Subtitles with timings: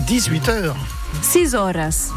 [0.00, 0.72] 18h.
[1.20, 2.10] 6 horas.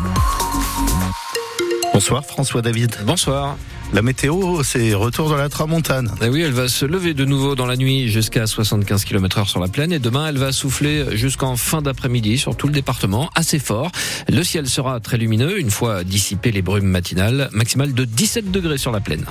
[1.93, 2.95] Bonsoir François David.
[3.05, 3.57] Bonsoir.
[3.93, 6.09] La météo, c'est retour dans la tramontane.
[6.21, 9.49] Eh oui, elle va se lever de nouveau dans la nuit jusqu'à 75 km heure
[9.49, 13.29] sur la plaine et demain elle va souffler jusqu'en fin d'après-midi sur tout le département,
[13.35, 13.91] assez fort.
[14.27, 18.77] Le ciel sera très lumineux une fois dissipées les brumes matinales, maximale de 17 degrés
[18.77, 19.25] sur la plaine.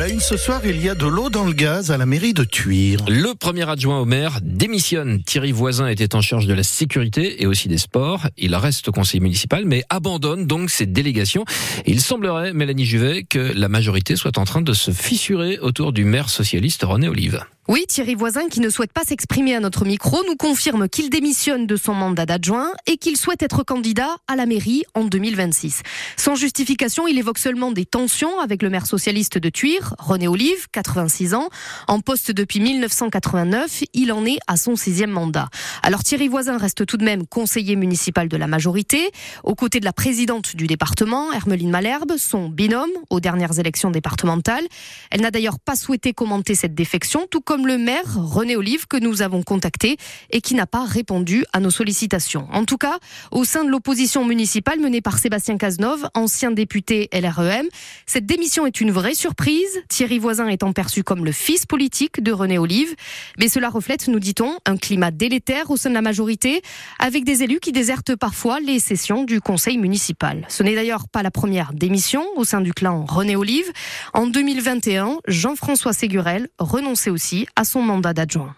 [0.00, 2.32] La une ce soir, il y a de l'eau dans le gaz à la mairie
[2.32, 3.04] de Tuire.
[3.06, 5.22] Le premier adjoint au maire démissionne.
[5.22, 8.26] Thierry Voisin était en charge de la sécurité et aussi des sports.
[8.38, 11.44] Il reste conseiller municipal, mais abandonne donc ses délégations.
[11.84, 16.06] Il semblerait, Mélanie Juvet, que la majorité soit en train de se fissurer autour du
[16.06, 17.44] maire socialiste René Olive.
[17.70, 21.68] Oui, Thierry Voisin, qui ne souhaite pas s'exprimer à notre micro, nous confirme qu'il démissionne
[21.68, 25.82] de son mandat d'adjoint et qu'il souhaite être candidat à la mairie en 2026.
[26.16, 30.66] Sans justification, il évoque seulement des tensions avec le maire socialiste de Tuire, René Olive,
[30.72, 31.48] 86 ans.
[31.86, 35.48] En poste depuis 1989, il en est à son sixième mandat.
[35.84, 39.12] Alors Thierry Voisin reste tout de même conseiller municipal de la majorité,
[39.44, 44.66] aux côtés de la présidente du département, Hermeline Malherbe, son binôme aux dernières élections départementales.
[45.12, 48.96] Elle n'a d'ailleurs pas souhaité commenter cette défection, tout comme le maire René Olive que
[48.96, 49.96] nous avons contacté
[50.30, 52.46] et qui n'a pas répondu à nos sollicitations.
[52.52, 52.98] En tout cas,
[53.30, 57.66] au sein de l'opposition municipale menée par Sébastien Cazeneuve, ancien député LREM,
[58.06, 59.82] cette démission est une vraie surprise.
[59.88, 62.94] Thierry Voisin étant perçu comme le fils politique de René Olive,
[63.38, 66.62] mais cela reflète, nous dit-on, un climat délétère au sein de la majorité,
[66.98, 70.46] avec des élus qui désertent parfois les sessions du conseil municipal.
[70.48, 73.70] Ce n'est d'ailleurs pas la première démission au sein du clan René Olive.
[74.14, 78.54] En 2021, Jean-François Ségurel renonçait aussi à son mandat d'adjoint.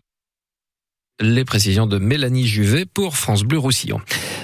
[1.20, 4.00] Les précisions de Mélanie Juvet pour France Bleu Roussillon.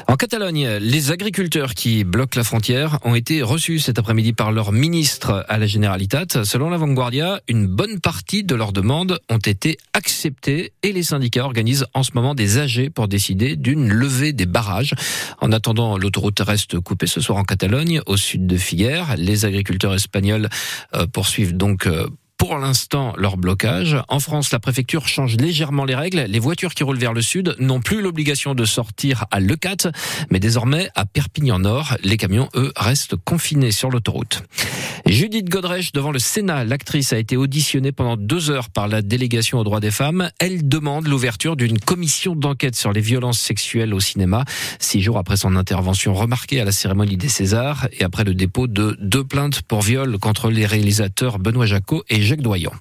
[0.07, 4.73] En Catalogne, les agriculteurs qui bloquent la frontière ont été reçus cet après-midi par leur
[4.73, 6.45] ministre à la Generalitat.
[6.45, 11.45] Selon la Vanguardia, une bonne partie de leurs demandes ont été acceptées et les syndicats
[11.45, 14.95] organisent en ce moment des AG pour décider d'une levée des barrages.
[15.41, 19.17] En attendant, l'autoroute reste coupée ce soir en Catalogne, au sud de Figueres.
[19.17, 20.49] Les agriculteurs espagnols
[20.95, 22.07] euh, poursuivent donc euh,
[22.39, 23.97] pour l'instant leur blocage.
[24.09, 26.25] En France, la préfecture change légèrement les règles.
[26.29, 29.89] Les voitures qui roulent vers le sud n'ont plus l'obligation de sortir à Lecate,
[30.31, 31.97] mais désormais à Perpignan-Nord.
[32.05, 34.45] Les camions, eux, restent confinés sur l'autoroute.
[35.05, 39.59] Judith Godrèche, devant le Sénat, l'actrice a été auditionnée pendant deux heures par la délégation
[39.59, 40.31] aux droits des femmes.
[40.39, 44.45] Elle demande l'ouverture d'une commission d'enquête sur les violences sexuelles au cinéma,
[44.79, 48.69] six jours après son intervention remarquée à la cérémonie des Césars et après le dépôt
[48.69, 52.73] de deux plaintes pour viol contre les réalisateurs Benoît Jacot et Jacques Doyon.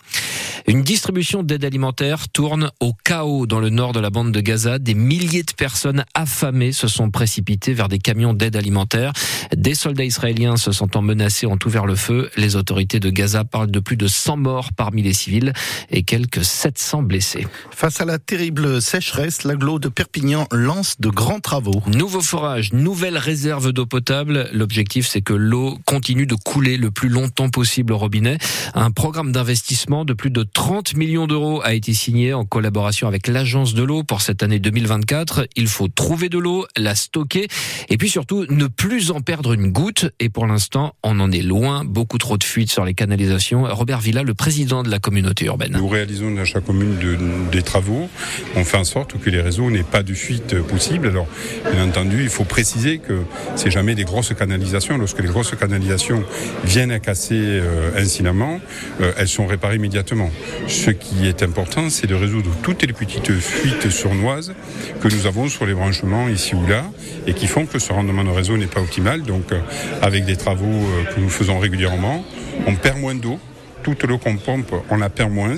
[0.70, 4.80] Une distribution d'aide alimentaire tourne au chaos dans le nord de la bande de Gaza.
[4.80, 9.14] Des milliers de personnes affamées se sont précipitées vers des camions d'aide alimentaire.
[9.56, 12.30] Des soldats israéliens se sentant menacés ont ouvert le feu.
[12.36, 15.54] Les autorités de Gaza parlent de plus de 100 morts parmi les civils
[15.90, 17.48] et quelques 700 blessés.
[17.72, 21.82] Face à la terrible sécheresse, l'aglo de Perpignan lance de grands travaux.
[21.88, 24.50] Nouveau forage, nouvelle réserve d'eau potable.
[24.52, 28.38] L'objectif, c'est que l'eau continue de couler le plus longtemps possible au robinet.
[28.74, 33.28] Un programme d'investissement de plus de 30 millions d'euros a été signé en collaboration avec
[33.28, 35.48] l'Agence de l'eau pour cette année 2024.
[35.56, 37.48] Il faut trouver de l'eau, la stocker
[37.90, 40.10] et puis surtout ne plus en perdre une goutte.
[40.20, 41.86] Et pour l'instant, on en est loin.
[41.86, 43.66] Beaucoup trop de fuites sur les canalisations.
[43.70, 45.74] Robert Villa, le président de la communauté urbaine.
[45.74, 47.20] Nous réalisons dans chaque commune de,
[47.52, 48.10] des travaux.
[48.56, 51.10] On fait en sorte que les réseaux n'aient pas de fuite possible.
[51.10, 51.28] Alors,
[51.72, 53.22] bien entendu, il faut préciser que
[53.56, 54.98] c'est jamais des grosses canalisations.
[54.98, 56.24] Lorsque les grosses canalisations
[56.64, 60.32] viennent à casser euh, euh, elles sont réparées immédiatement.
[60.68, 64.54] Ce qui est important, c'est de résoudre toutes les petites fuites sournoises
[65.02, 66.86] que nous avons sur les branchements ici ou là
[67.26, 69.24] et qui font que ce rendement de réseau n'est pas optimal.
[69.24, 69.60] Donc, euh,
[70.02, 72.24] avec des travaux euh, que nous faisons régulièrement,
[72.66, 73.40] on perd moins d'eau
[73.88, 75.56] toute l'eau qu'on pompe, on la perd moins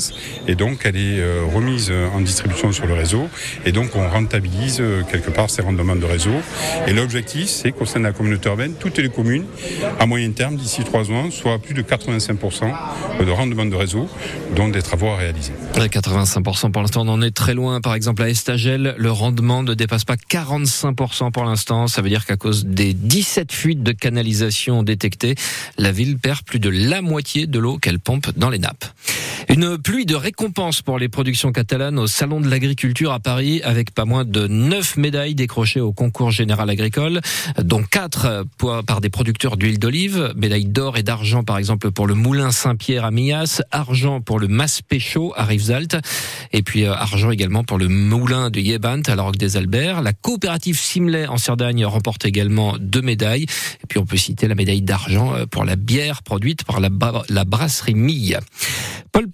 [0.48, 3.28] et donc elle est euh, remise en distribution sur le réseau
[3.66, 6.36] et donc on rentabilise euh, quelque part ces rendements de réseau.
[6.86, 9.46] Et l'objectif, c'est qu'au sein de la communauté urbaine, toutes les communes,
[10.00, 12.72] à moyen terme, d'ici trois ans, soient à plus de 85%
[13.26, 14.08] de rendement de réseau,
[14.56, 15.54] dont des travaux à réaliser.
[15.74, 17.82] 85% pour l'instant, on en est très loin.
[17.82, 21.88] Par exemple, à Estagel, le rendement ne dépasse pas 45% pour l'instant.
[21.88, 25.36] Ça veut dire qu'à cause des 17 fuites de canalisation détectées,
[25.78, 28.86] la ville perd plus de la moitié de l'eau qu'elle pompe dans les nappes.
[29.52, 33.92] Une pluie de récompenses pour les productions catalanes au Salon de l'Agriculture à Paris avec
[33.96, 37.20] pas moins de 9 médailles décrochées au concours général agricole,
[37.60, 38.46] dont 4
[38.86, 43.06] par des producteurs d'huile d'olive, médailles d'or et d'argent par exemple pour le Moulin Saint-Pierre
[43.06, 45.98] à Millas, argent pour le Mas Péchaud à Rivesaltes.
[46.54, 50.04] Et puis argent également pour le moulin de Yebant à la Roque des Alberts.
[50.04, 53.48] La coopérative Simlay en Cerdagne remporte également deux médailles.
[53.84, 56.90] Et puis on peut citer la médaille d'argent pour la bière produite par la,
[57.46, 58.40] brasserie Mille.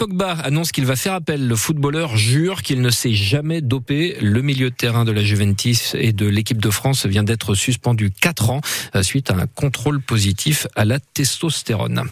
[0.05, 1.47] Pogba annonce qu'il va faire appel.
[1.47, 4.15] Le footballeur jure qu'il ne s'est jamais dopé.
[4.21, 8.11] Le milieu de terrain de la Juventus et de l'équipe de France vient d'être suspendu
[8.11, 8.61] 4 ans
[8.95, 12.03] euh, suite à un contrôle positif à la testostérone.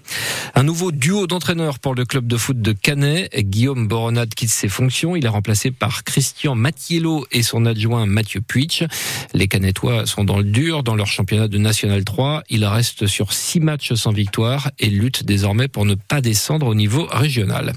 [0.56, 3.30] Un nouveau duo d'entraîneurs pour le club de foot de Canet.
[3.36, 5.16] Guillaume Boronade quitte ses fonctions.
[5.16, 8.88] Il est remplacé par Christian Mattiello et son adjoint Mathieu Puig.
[9.36, 12.42] Les Canetois sont dans le dur dans leur championnat de National 3.
[12.50, 16.74] Ils restent sur 6 matchs sans victoire et luttent désormais pour ne pas descendre au
[16.74, 17.74] niveau régional.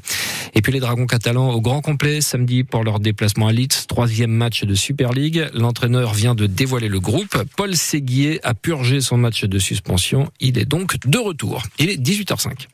[0.54, 4.30] Et puis les Dragons catalans au grand complet samedi pour leur déplacement à Leeds, troisième
[4.30, 5.46] match de Super League.
[5.52, 7.36] L'entraîneur vient de dévoiler le groupe.
[7.56, 10.30] Paul Séguier a purgé son match de suspension.
[10.40, 11.62] Il est donc de retour.
[11.78, 12.64] Il est 18h05.